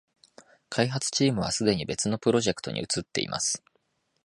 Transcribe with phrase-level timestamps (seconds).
[0.69, 3.63] 開発チームはすでに別のプロジェクトに移ってます